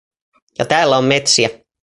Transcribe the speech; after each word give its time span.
Ja 0.59 0.65
täällä 0.65 0.97
on 0.97 1.05
metsiä. 1.05 1.49